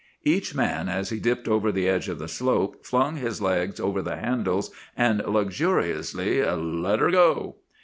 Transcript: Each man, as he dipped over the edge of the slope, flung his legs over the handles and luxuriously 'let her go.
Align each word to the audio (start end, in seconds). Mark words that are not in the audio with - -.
Each 0.23 0.55
man, 0.55 0.89
as 0.89 1.11
he 1.11 1.19
dipped 1.19 1.47
over 1.47 1.71
the 1.71 1.87
edge 1.87 2.09
of 2.09 2.17
the 2.17 2.27
slope, 2.27 2.83
flung 2.83 3.17
his 3.17 3.39
legs 3.39 3.79
over 3.79 4.01
the 4.01 4.15
handles 4.15 4.71
and 4.97 5.23
luxuriously 5.27 6.43
'let 6.43 6.99
her 6.99 7.11
go. 7.11 7.57